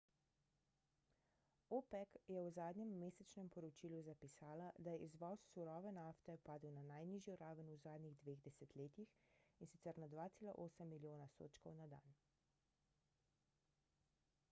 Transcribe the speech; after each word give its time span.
opec 1.77 2.09
je 2.35 2.41
v 2.43 2.49
zadnjem 2.59 2.89
mesečnem 3.01 3.49
poročilu 3.55 3.99
zapisala 4.07 4.69
da 4.85 4.95
je 4.95 5.03
izvoz 5.07 5.43
surove 5.49 5.91
nafte 5.97 6.37
padel 6.47 6.73
na 6.77 6.85
najnižjo 6.87 7.35
raven 7.43 7.69
v 7.73 7.77
zadnjih 7.83 8.17
dveh 8.23 8.41
desetletjih 8.47 9.13
in 9.67 9.71
sicer 9.73 10.01
na 10.05 10.07
2,8 10.15 10.89
milijona 10.95 11.29
sodčkov 11.35 11.77
na 11.83 11.89
dan 11.95 12.17